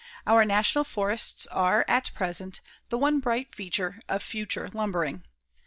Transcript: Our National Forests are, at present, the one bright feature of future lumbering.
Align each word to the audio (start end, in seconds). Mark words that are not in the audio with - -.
Our 0.25 0.45
National 0.45 0.83
Forests 0.83 1.45
are, 1.51 1.85
at 1.87 2.09
present, 2.15 2.59
the 2.89 2.97
one 2.97 3.19
bright 3.19 3.53
feature 3.53 4.01
of 4.09 4.23
future 4.23 4.67
lumbering. 4.73 5.23